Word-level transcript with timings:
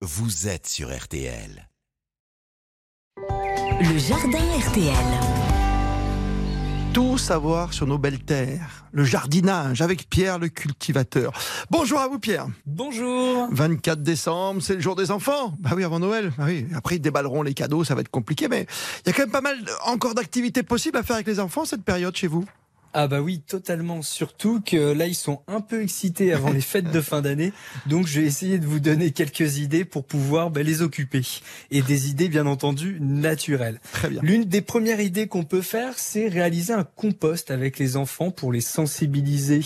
vous 0.00 0.46
êtes 0.46 0.68
sur 0.68 0.96
RTL. 0.96 1.68
Le 3.80 3.98
jardin 3.98 4.38
RTL. 4.38 4.94
Tout 6.94 7.18
savoir 7.18 7.72
sur 7.72 7.88
nos 7.88 7.98
belles 7.98 8.20
terres. 8.20 8.84
Le 8.92 9.02
jardinage 9.02 9.82
avec 9.82 10.08
Pierre 10.08 10.38
le 10.38 10.48
cultivateur. 10.50 11.32
Bonjour 11.70 11.98
à 11.98 12.06
vous 12.06 12.20
Pierre. 12.20 12.46
Bonjour 12.64 13.48
24 13.50 14.00
décembre, 14.00 14.62
c'est 14.62 14.76
le 14.76 14.80
jour 14.80 14.94
des 14.94 15.10
enfants. 15.10 15.56
Bah 15.58 15.70
oui, 15.74 15.82
avant 15.82 15.98
Noël. 15.98 16.32
Bah 16.38 16.44
oui. 16.46 16.68
Après, 16.76 16.96
ils 16.96 17.00
déballeront 17.00 17.42
les 17.42 17.54
cadeaux, 17.54 17.82
ça 17.82 17.96
va 17.96 18.02
être 18.02 18.08
compliqué. 18.08 18.46
Mais 18.46 18.66
il 19.04 19.08
y 19.08 19.10
a 19.10 19.12
quand 19.12 19.22
même 19.22 19.32
pas 19.32 19.40
mal 19.40 19.58
encore 19.84 20.14
d'activités 20.14 20.62
possibles 20.62 20.96
à 20.96 21.02
faire 21.02 21.16
avec 21.16 21.26
les 21.26 21.40
enfants 21.40 21.64
cette 21.64 21.82
période 21.82 22.14
chez 22.14 22.28
vous. 22.28 22.44
Ah 22.94 23.06
bah 23.06 23.20
oui, 23.20 23.40
totalement. 23.40 24.02
Surtout 24.02 24.60
que 24.60 24.92
là, 24.92 25.06
ils 25.06 25.14
sont 25.14 25.42
un 25.46 25.60
peu 25.60 25.82
excités 25.82 26.32
avant 26.32 26.50
les 26.50 26.60
fêtes 26.60 26.90
de 26.90 27.00
fin 27.00 27.20
d'année. 27.20 27.52
Donc, 27.86 28.06
je 28.06 28.20
vais 28.20 28.26
essayer 28.26 28.58
de 28.58 28.66
vous 28.66 28.80
donner 28.80 29.10
quelques 29.10 29.58
idées 29.58 29.84
pour 29.84 30.04
pouvoir 30.04 30.50
bah, 30.50 30.62
les 30.62 30.82
occuper. 30.82 31.22
Et 31.70 31.82
des 31.82 32.08
idées, 32.08 32.28
bien 32.28 32.46
entendu, 32.46 32.98
naturelles. 33.00 33.80
Très 33.92 34.08
bien. 34.08 34.20
L'une 34.22 34.44
des 34.44 34.62
premières 34.62 35.00
idées 35.00 35.26
qu'on 35.26 35.44
peut 35.44 35.62
faire, 35.62 35.98
c'est 35.98 36.28
réaliser 36.28 36.72
un 36.72 36.84
compost 36.84 37.50
avec 37.50 37.78
les 37.78 37.96
enfants 37.96 38.30
pour 38.30 38.52
les 38.52 38.60
sensibiliser 38.60 39.60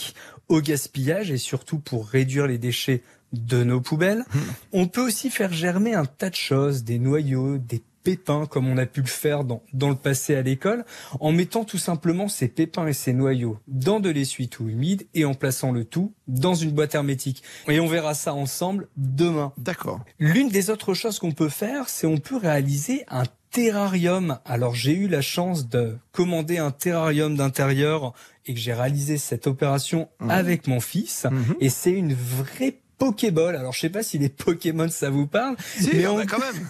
au 0.48 0.60
gaspillage 0.60 1.30
et 1.30 1.38
surtout 1.38 1.78
pour 1.78 2.08
réduire 2.08 2.46
les 2.46 2.58
déchets 2.58 3.02
de 3.32 3.64
nos 3.64 3.80
poubelles. 3.80 4.24
On 4.72 4.86
peut 4.86 5.00
aussi 5.00 5.30
faire 5.30 5.52
germer 5.52 5.94
un 5.94 6.04
tas 6.04 6.30
de 6.30 6.34
choses, 6.34 6.84
des 6.84 6.98
noyaux, 6.98 7.58
des 7.58 7.82
pépins 8.02 8.46
comme 8.46 8.68
on 8.68 8.76
a 8.78 8.86
pu 8.86 9.00
le 9.00 9.06
faire 9.06 9.44
dans, 9.44 9.62
dans 9.72 9.88
le 9.90 9.94
passé 9.96 10.34
à 10.34 10.42
l'école, 10.42 10.84
en 11.20 11.32
mettant 11.32 11.64
tout 11.64 11.78
simplement 11.78 12.28
ces 12.28 12.48
pépins 12.48 12.86
et 12.86 12.92
ces 12.92 13.12
noyaux 13.12 13.58
dans 13.68 14.00
de 14.00 14.10
l'essuie-tout 14.10 14.68
humide 14.68 15.06
et 15.14 15.24
en 15.24 15.34
plaçant 15.34 15.72
le 15.72 15.84
tout 15.84 16.12
dans 16.28 16.54
une 16.54 16.70
boîte 16.72 16.94
hermétique. 16.94 17.42
Et 17.68 17.80
on 17.80 17.86
verra 17.86 18.14
ça 18.14 18.34
ensemble 18.34 18.88
demain. 18.96 19.52
D'accord. 19.58 20.00
L'une 20.18 20.48
des 20.48 20.70
autres 20.70 20.94
choses 20.94 21.18
qu'on 21.18 21.32
peut 21.32 21.48
faire, 21.48 21.88
c'est 21.88 22.06
on 22.06 22.18
peut 22.18 22.36
réaliser 22.36 23.04
un 23.08 23.24
terrarium. 23.50 24.38
Alors 24.44 24.74
j'ai 24.74 24.94
eu 24.94 25.08
la 25.08 25.20
chance 25.20 25.68
de 25.68 25.96
commander 26.10 26.58
un 26.58 26.70
terrarium 26.70 27.36
d'intérieur 27.36 28.12
et 28.46 28.54
que 28.54 28.60
j'ai 28.60 28.72
réalisé 28.72 29.18
cette 29.18 29.46
opération 29.46 30.08
Mhm. 30.20 30.30
avec 30.30 30.66
mon 30.66 30.80
fils. 30.80 31.26
Mhm. 31.30 31.54
Et 31.60 31.68
c'est 31.68 31.92
une 31.92 32.14
vraie 32.14 32.78
Pokéball. 32.98 33.56
Alors 33.56 33.72
je 33.72 33.80
sais 33.80 33.90
pas 33.90 34.02
si 34.02 34.18
les 34.18 34.28
Pokémon 34.28 34.88
ça 34.88 35.10
vous 35.10 35.26
parle, 35.26 35.56
Si, 35.78 35.90
mais 35.94 36.06
on- 36.06 36.24
quand 36.26 36.38
même. 36.38 36.66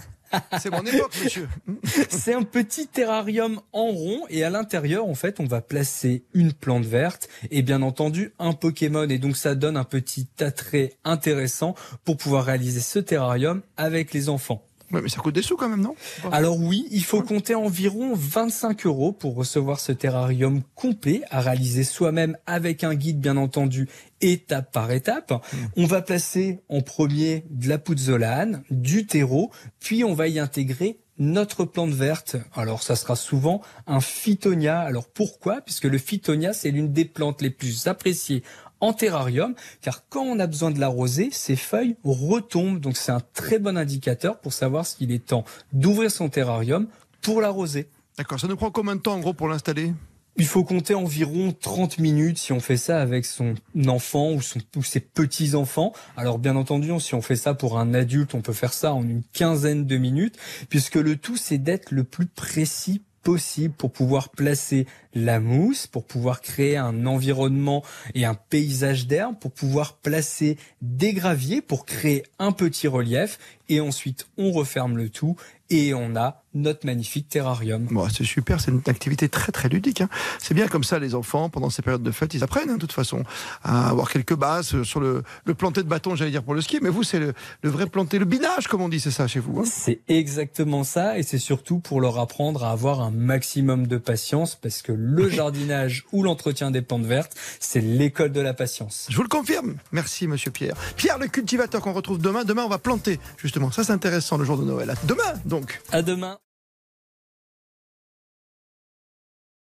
C'est 0.61 0.71
mon 0.71 0.83
époque, 0.83 1.15
monsieur. 1.23 1.49
c'est 2.09 2.35
un 2.35 2.43
petit 2.43 2.87
terrarium 2.87 3.61
en 3.73 3.87
rond 3.87 4.21
et 4.29 4.45
à 4.45 4.51
l'intérieur, 4.51 5.07
en 5.07 5.15
fait, 5.15 5.41
on 5.41 5.47
va 5.47 5.61
placer 5.61 6.25
une 6.35 6.53
plante 6.53 6.85
verte 6.85 7.29
et 7.51 7.63
bien 7.63 7.83
entendu 7.83 8.33
un 8.39 8.53
Pokémon. 8.53 9.09
Et 9.09 9.19
donc, 9.19 9.37
ça 9.37 9.55
donne 9.55 9.77
un 9.77 9.85
petit 9.85 10.29
attrait 10.41 10.95
intéressant 11.05 11.75
pour 12.05 12.17
pouvoir 12.17 12.45
réaliser 12.45 12.81
ce 12.81 12.99
terrarium 12.99 13.63
avec 13.77 14.13
les 14.13 14.29
enfants. 14.29 14.65
Ouais, 14.93 15.01
mais 15.01 15.09
ça 15.09 15.21
coûte 15.21 15.35
des 15.35 15.43
sous 15.43 15.57
quand 15.57 15.71
même, 15.71 15.81
non? 15.81 15.95
Alors 16.33 16.61
oui, 16.61 16.87
il 16.91 17.03
faut 17.03 17.23
compter 17.23 17.55
environ 17.55 18.13
25 18.15 18.85
euros 18.85 19.13
pour 19.13 19.35
recevoir 19.35 19.81
ce 19.81 19.93
terrarium 19.93 20.63
complet 20.75 21.23
à 21.31 21.41
réaliser 21.41 21.83
soi-même 21.83 22.37
avec 22.45 22.85
un 22.85 22.95
guide 22.95 23.19
bien 23.19 23.39
entendu 23.39 23.89
étape 24.21 24.71
par 24.71 24.91
étape. 24.91 25.33
On 25.77 25.87
va 25.87 26.03
placer 26.03 26.61
en 26.69 26.83
premier 26.83 27.45
de 27.49 27.69
la 27.69 27.79
pouzzolane, 27.79 28.65
du 28.71 29.07
terreau, 29.07 29.51
puis 29.81 30.05
on 30.05 30.13
va 30.13 30.29
y 30.29 30.39
intégrer 30.39 30.99
notre 31.19 31.65
plante 31.65 31.93
verte. 31.93 32.37
Alors 32.55 32.83
ça 32.83 32.97
sera 32.97 33.17
souvent 33.17 33.63
un 33.87 34.01
phytonia. 34.01 34.81
Alors 34.81 35.09
pourquoi? 35.09 35.61
Puisque 35.61 35.85
le 35.85 35.99
phytonia 35.99 36.53
c'est 36.53 36.71
l'une 36.71 36.93
des 36.93 37.05
plantes 37.05 37.41
les 37.41 37.51
plus 37.51 37.87
appréciées 37.87 38.43
en 38.83 38.93
terrarium, 38.93 39.55
car 39.81 40.03
quand 40.11 40.25
on 40.25 40.39
a 40.39 40.47
besoin 40.47 40.71
de 40.71 40.81
l'arroser, 40.81 41.31
ses 41.33 41.57
feuilles 41.57 41.97
retombent. 42.05 42.81
Donc 42.81 42.99
c'est 42.99 43.13
un 43.13 43.23
très 43.33 43.59
bon 43.59 43.79
indicateur 43.79 44.39
pour 44.41 44.53
savoir 44.53 44.85
s'il 44.85 45.13
est 45.13 45.25
temps 45.25 45.45
d'ouvrir 45.73 46.11
son 46.11 46.29
terrarium 46.29 46.89
pour 47.23 47.41
l'arroser. 47.41 47.89
D'accord. 48.19 48.39
Ça 48.41 48.49
nous 48.49 48.57
prend 48.57 48.71
combien 48.71 48.97
de 48.97 49.01
temps 49.01 49.15
en 49.15 49.21
gros 49.21 49.33
pour 49.33 49.49
l'installer? 49.49 49.95
Il 50.37 50.47
faut 50.47 50.65
compter 50.65 50.95
environ 50.95 51.53
30 51.53 51.99
minutes 51.99 52.39
si 52.39 52.53
on 52.53 52.61
fait 52.61 52.79
ça 52.79 53.01
avec 53.01 53.25
son 53.25 53.55
enfant 53.87 54.33
ou, 54.33 54.43
son, 54.43 54.61
ou 54.77 54.83
ses 54.83 55.01
petits-enfants. 55.01 55.93
Alors 56.17 56.39
bien 56.39 56.57
entendu, 56.57 56.89
si 57.01 57.15
on 57.15 57.23
fait 57.23 57.37
ça 57.37 57.55
pour 57.55 57.79
un 57.79 57.95
adulte, 57.95 58.35
on 58.35 58.41
peut 58.41 58.55
faire 58.55 58.73
ça 58.73 58.95
en 58.95 59.03
une 59.03 59.23
quinzaine 59.33 59.87
de 59.87 59.97
minutes, 59.97 60.37
puisque 60.71 60.97
le 60.97 61.17
tout, 61.17 61.37
c'est 61.37 61.59
d'être 61.59 61.93
le 61.93 62.03
plus 62.03 62.27
précis 62.27 63.03
possible 63.23 63.75
pour 63.75 63.93
pouvoir 63.93 64.31
placer 64.31 64.87
la 65.15 65.41
mousse, 65.41 65.87
pour 65.87 66.05
pouvoir 66.05 66.41
créer 66.41 66.77
un 66.77 67.07
environnement 67.07 67.83
et 68.15 68.25
un 68.25 68.35
paysage 68.35 69.07
d'herbe, 69.07 69.39
pour 69.39 69.53
pouvoir 69.53 69.95
placer 69.97 70.59
des 70.81 71.13
graviers, 71.13 71.63
pour 71.63 71.87
créer 71.87 72.25
un 72.39 72.53
petit 72.53 72.89
relief, 72.89 73.39
et 73.69 73.81
ensuite 73.81 74.27
on 74.37 74.53
referme 74.53 74.97
le 74.97 75.09
tout 75.09 75.37
et 75.71 75.95
on 75.95 76.17
a 76.17 76.43
notre 76.55 76.85
magnifique 76.85 77.31
terrarium. 77.31 77.87
Bon, 77.91 78.07
c'est 78.11 78.25
super, 78.25 78.61
c'est 78.61 78.71
une 78.71 78.83
activité 78.87 79.29
très 79.31 79.53
très 79.53 79.71
ludique. 79.71 80.03
hein. 80.03 80.09
C'est 80.39 80.53
bien 80.53 80.69
comme 80.69 80.85
ça, 80.85 80.99
les 80.99 81.15
enfants, 81.15 81.49
pendant 81.49 81.71
ces 81.71 81.81
périodes 81.81 82.03
de 82.03 82.11
fête, 82.11 82.35
ils 82.35 82.45
apprennent 82.45 82.69
hein, 82.69 82.75
de 82.75 82.79
toute 82.81 82.93
façon 82.93 83.23
à 83.63 83.89
avoir 83.89 84.11
quelques 84.11 84.35
bases 84.35 84.83
sur 84.83 85.01
le, 85.01 85.23
le 85.47 85.55
planter 85.55 85.83
de 85.83 85.89
bâton, 85.89 86.15
j'allais 86.15 86.31
dire 86.31 86.43
pour 86.43 86.53
le 86.55 86.61
ski, 86.61 86.79
mais 86.83 86.91
vous, 86.91 87.03
c'est 87.05 87.19
le, 87.19 87.33
le 87.63 87.71
vrai 87.71 87.87
planter, 87.87 88.19
le 88.19 88.27
binage, 88.27 88.69
comme 88.69 88.83
on 88.83 88.91
dit, 88.91 89.01
c'est 89.01 89.11
ça 89.11 89.27
chez 89.27 89.41
vous. 89.41 89.61
hein 89.61 89.65
C'est 89.65 90.01
exactement 90.09 90.85
ça 90.85 91.19
et 91.19 91.23
c'est 91.23 91.39
surtout 91.39 91.79
pour 91.79 92.03
leur 92.03 92.19
apprendre 92.19 92.65
à 92.65 92.71
avoir 92.71 93.01
un 93.01 93.11
maximum 93.11 93.87
de 93.87 93.97
patience 93.97 94.55
parce 94.57 94.83
que 94.83 94.93
le 94.93 95.31
jardinage 95.31 96.05
ou 96.13 96.23
l'entretien 96.23 96.71
des 96.71 96.83
plantes 96.83 97.07
vertes, 97.07 97.35
c'est 97.61 97.81
l'école 97.81 98.33
de 98.33 98.41
la 98.43 98.53
patience. 98.53 99.07
Je 99.09 99.17
vous 99.17 99.23
le 99.23 99.29
confirme. 99.29 99.77
Merci, 99.93 100.27
monsieur 100.27 100.51
Pierre. 100.51 100.75
Pierre, 100.97 101.19
le 101.19 101.29
cultivateur 101.29 101.81
qu'on 101.81 101.93
retrouve 101.95 102.19
demain. 102.19 102.45
Demain, 102.45 102.65
on 102.65 102.69
va 102.69 102.79
planter, 102.79 103.19
justement. 103.39 103.71
Ça, 103.71 103.85
c'est 103.85 103.93
intéressant, 103.93 104.37
le 104.37 104.45
jour 104.45 104.59
de 104.59 104.65
Noël. 104.65 104.91
À 104.91 104.95
Demain, 105.07 105.23
donc. 105.63 105.81
À 105.93 106.03
demain. 106.03 106.39